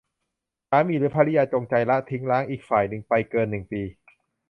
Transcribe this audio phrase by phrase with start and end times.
[0.69, 3.81] สามีหรือภริยาจงใจละทิ้งร้างอีกฝ่ายหนึ่งไปเกิน หนึ่ง ปี